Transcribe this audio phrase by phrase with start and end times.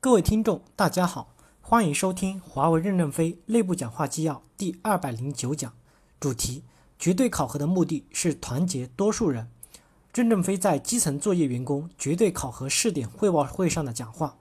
[0.00, 5.74] 各位听众，大家好，欢迎收听华为任正非内部讲话纪要第二百零九讲，
[6.20, 6.62] 主题：
[7.00, 9.50] 绝对考核的目的是团结多数人。
[10.14, 14.36] 任正非在基层作业员工绝对考核试点汇报会上的讲话。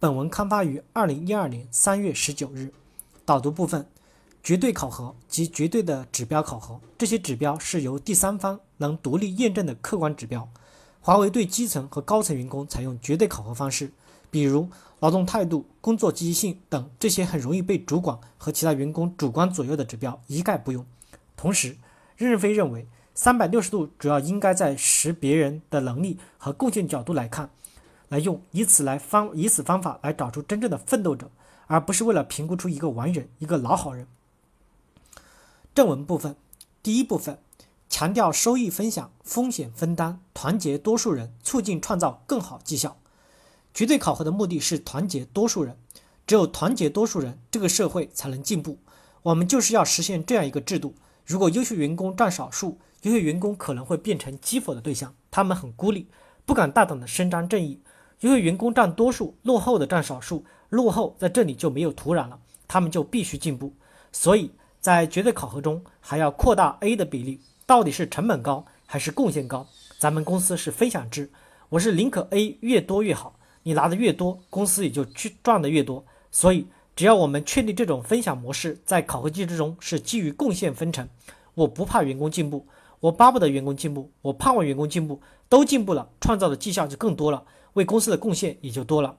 [0.00, 2.74] 本文刊发于二零一二年三月十九日。
[3.24, 3.86] 导读部分：
[4.42, 10.48] 绝对考核及绝对的指标考核，这些指标是由第三方能独立验证的客观指标。
[11.00, 13.92] 华为对基层和高层员工采用绝对考核方式，
[14.36, 14.68] 比如
[14.98, 20.84] 劳动态度、工作积极性等这些很容易被主管和其他员工主观左右的指标一概不用。
[21.38, 21.78] 同时，
[22.18, 27.48] 任正非认为，三百六十度主要应该在识别人的能力和贡献角度来看，
[28.10, 31.30] 来用，以此来方以此方法来找出真正的奋斗者，
[31.66, 34.06] 而不是为了评估出一个完人、一个老好人。
[35.74, 36.36] 正文部分，
[36.82, 37.38] 第一部分。
[37.88, 42.98] 强调收益分享、风险分担，团结多数人，促进创造更好绩效。
[43.76, 45.76] 绝对考核的目的是团结多数人，
[46.26, 48.78] 只有团结多数人，这个社会才能进步。
[49.22, 50.94] 我们就是要实现这样一个制度：
[51.26, 56.08] 如果优秀员工占少数，优秀员工可能会变成讥讽的对象，他们很孤立，
[56.46, 57.78] 不敢大胆的伸张正义；
[58.20, 63.74] 优秀员工占多数，落后的占少数，落后在这里就没有土壤了，他们就必须进步。
[64.10, 67.42] 所以在绝对考核中，还要扩大 A 的比例。
[67.66, 69.66] 到底是成本高还是贡献高？
[69.98, 71.30] 咱们公司是分享制，
[71.68, 76.04] 我是宁可 A 越多越好，你拿的越多，公司也就去赚的越多。
[76.30, 81.08] 所以，只要我们确立这种分享模式，在考核机制中是基于贡献分成，
[81.54, 82.64] 我不怕员工进步，
[83.00, 89.16] 我巴不得员工进步，我盼望员工进步，都进步了，创造的绩效就更多了，为公司的贡献也就多了。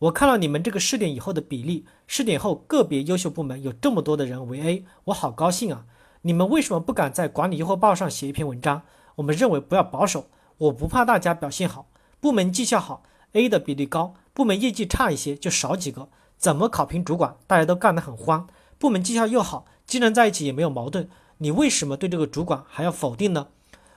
[0.00, 5.84] 我看了你们这个试点以后的比例，试点后个别优秀部门有这么多的人为 A，我好高兴啊！
[6.22, 8.82] 你们为什么不敢在管理优惠报上写一篇文章？
[9.14, 11.86] 我们认为不要保守，我不怕大家表现好，
[12.18, 17.36] 部门绩效好，A 的比例高，部门业绩差一些就少几个，怎么考评主管？
[17.46, 18.46] 大家都干得很欢，
[18.78, 23.48] 部门绩效又好，技能在一起也没有矛盾，你为什么对这个主管还要否定呢？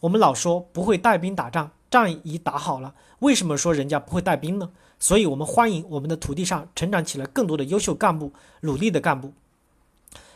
[0.00, 4.70] 我们老说不会带兵打仗，仗已打好了，为什么说人家不会带兵呢？
[4.98, 9.32] 所以我们欢迎我们的土地上成长起来更多的优秀干部，努力的干部。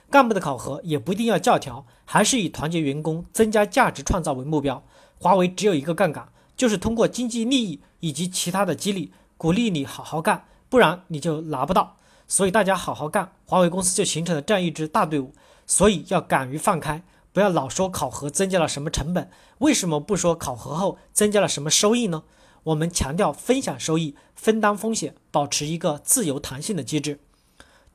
[0.08, 4.82] 干部的考核也不一定要教条，还是以团结员工、增加价值创造为目标。
[5.18, 11.96] 华为只有一个杠杆，就是通过经济利益以及其他的激励，鼓励你好好干，不然你就拿不到。
[12.26, 15.34] 所以大家好好干，华为公司就形成了这样一支大队伍。
[15.66, 17.02] 所以要敢于放开，
[17.32, 22.24] 不要老说考核增加了什么成本，为什么不说考核后增加了什么收益呢？
[22.64, 27.20] 我们强调分享收益、分担风险，保持一个自由弹性的机制。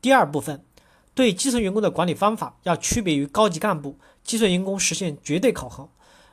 [0.02, 0.64] 第二部分。
[1.14, 5.90] 对基层员工的管理方法要区别于高级干部，基层员工实现绝对考核。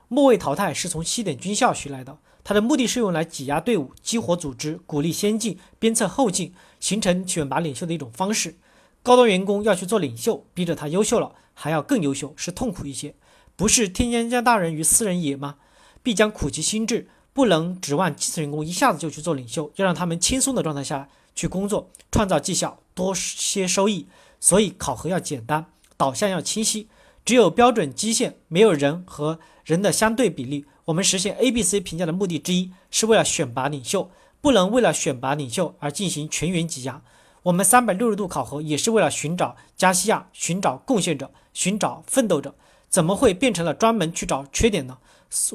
[0.09, 8.57] 末位淘汰是从西点军校学来的，它的目的是用来挤压队伍、激活组织、鼓励先进、鞭策后进，形成选拔领袖的一种方式。
[9.03, 13.15] 高端员工要去做领袖，逼着他优秀了，还要更优秀，是痛苦一些。
[13.55, 15.57] 不是天将降大任于斯人也吗？
[16.03, 24.07] 必将苦其心志，不能指望基层员工一下子就去做领袖，要让他们轻松的状态下去工作，创造绩效，多些收益。
[24.41, 25.67] 所以考核要简单，
[25.97, 26.89] 导向要清晰，
[27.29, 30.65] 只有标准基线，没有人和人的相对比例。
[30.87, 37.03] 我们实现 A、B、C 评价的目的之一，是为了选拔领袖，不能为了选拔领袖而进行全员挤压。
[37.43, 42.55] 我们三百六十度考核也是为了寻找加西亚，寻找贡献者，寻找奋斗者，
[42.89, 44.97] 怎么会变成了专门去找缺点呢？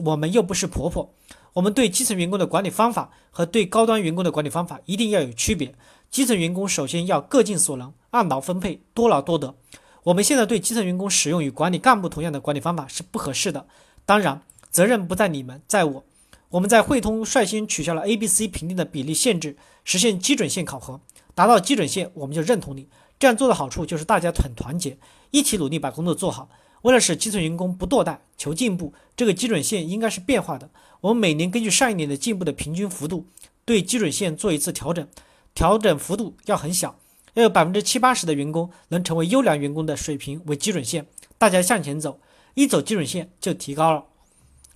[0.05, 1.11] 我们又不是婆婆。
[1.53, 5.73] 我们对基层员工的管理方法和对高端员工的管理方法一定要有区别。
[6.11, 9.55] 基层员工首先要各尽所能，按劳分配，多劳多得。
[10.03, 13.65] 我们现在对基层员工使用与管理干部同样的管理方法是不合适的。
[14.05, 16.03] 当然，责任不在你们，在我。
[16.49, 19.55] 我们在汇通率先取消了 A、B、C 评定的比例限制，
[19.85, 20.99] 实现基准线考核。
[21.33, 22.89] 达到基准线，我们就认同你。
[23.17, 24.97] 这样做的好处就是大家很团结，
[25.31, 26.49] 一起努力把工作做好。
[26.81, 30.69] 为了使基层员工不堕代、求进步，这个基准线应该是变化的。
[30.99, 33.25] 我们每年根据上一年的进步的平均幅度，
[33.63, 35.07] 对基准线做一次调整，
[35.55, 36.99] 调整幅度要很小，
[37.33, 41.07] 要有百分之七八十的员工能成为优良员工的水平为基准线，
[41.37, 42.19] 大家向前走，
[42.53, 44.05] 一走基准线就提高了。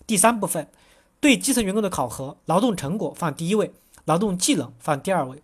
[0.05, 0.67] 第三部分，
[1.19, 3.73] 对基层员工的考核，劳动成果放第一位，
[4.05, 5.41] 劳动技能放第二位。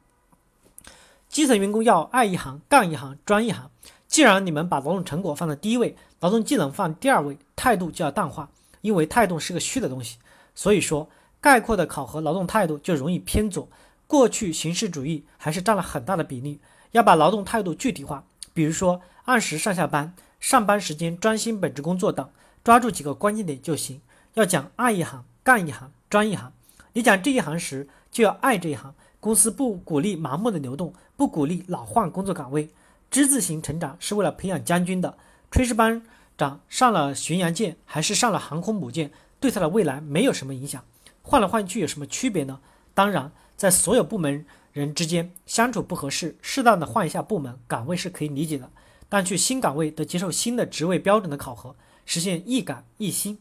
[1.30, 3.70] 基层员工要爱一行、干一行、专一行。
[4.08, 8.50] 既然你们把劳动成果放在第一位，劳动技能放第二位，态度就要淡化，
[8.82, 10.18] 因为态度是个虚的东西。
[10.54, 11.10] 所以说，
[11.42, 13.68] 概括的考核劳动态度就容易偏左。
[14.06, 16.60] 过去形式主义还是占了很大的比例，
[16.94, 18.24] 要把劳动态度具体化，
[18.54, 22.28] 比如说按时上下班、上班时间专心本职工作等，
[22.64, 24.02] 抓住几个关键点就行。
[24.36, 26.52] 要讲爱一行、干一行、专一行。
[26.94, 32.70] 你讲这一行时，就要爱这一行，公司不鼓励盲目的流动，不鼓励老换工作岗位。
[33.12, 35.18] 之字形成长是为了培养将军的。
[35.52, 36.02] 炊事班
[36.36, 40.84] 长上了巡洋舰还是上了航空母舰，对他的未来没有什么影响。
[41.22, 42.60] 换来换去有什么区别呢？
[42.94, 48.70] 当然，在所有部门人之间相处不合适，适当的换一下部门岗位是可以理解的。
[49.08, 53.38] 但去新岗位得接受新的职位标准的考核，实现一岗一新。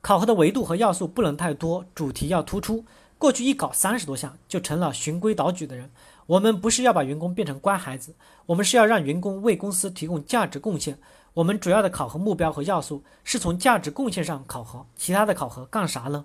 [0.00, 2.84] 考核的维度和要素不能太多，主题要突出。
[3.18, 5.90] 过去一搞三十多项，就成了循规蹈矩的人。
[6.24, 8.14] 我们不是要把员工变成乖孩子，
[8.46, 10.98] 我们是要让员工为公司提供价值贡献。
[11.34, 16.24] 我们主要的考核目标和要素是从价值贡献上考核，其他的考核干啥呢？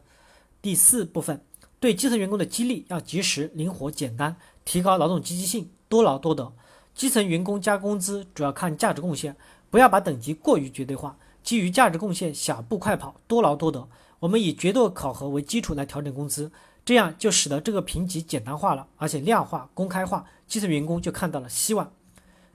[0.62, 1.44] 第四部分，
[1.86, 6.52] 对基层员工的激励要及时、灵活、简单，提高劳动积极性，多劳多得。
[6.96, 9.36] 基层员工加工资主要看价值贡献，
[9.70, 13.88] 不要把等级过于绝对化，基于价值贡献小步快跑，多劳多得。
[14.20, 16.52] 我们以绝对考核为基础来调整工资，
[16.84, 21.92] 这样就使得这个评级简单化了，而且量化、公开化，基层员工就看到了希望。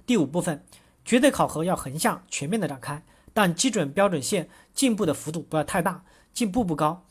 [0.04, 0.64] 第五部分，
[1.04, 3.00] 绝对考核要横向全面的展开，
[3.32, 6.02] 但基准标准线进步的幅度不要太大，
[6.34, 7.04] 进步不高。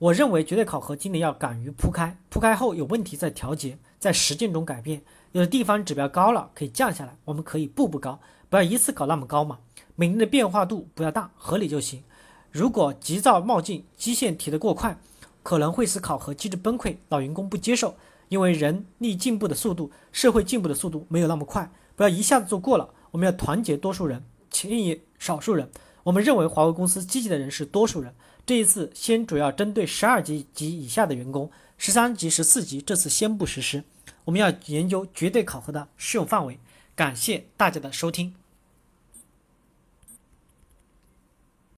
[0.00, 5.02] 我认为绝对考核今年要敢于铺开，铺开后有问题再调节，在实践中改变。
[5.32, 8.18] 有的地方指标高了，可以降下来，我们可以步步高，
[8.48, 9.58] 不要一次搞那么高嘛。
[9.96, 12.02] 每年的变化度不要大，合理就行。
[12.50, 14.98] 如果急躁冒进，基线提得过快，
[15.42, 17.94] 可能会使考核机制崩溃，老员工不接受。
[18.30, 22.88] 因为人力进步的速度，社会进步的速度没有那么快，不要一下子做过了。
[23.10, 25.70] 我们要团结多数人，牵引少数人。
[26.04, 28.14] 我们认为华为公司积极的人是多数人。
[28.46, 33.84] 这一次先主要针对十二级及以下的员工，十三级、十四级这次先不实施。
[34.24, 36.58] 我们要研究绝对考核的适用范围。
[36.96, 38.34] 感谢大家的收听。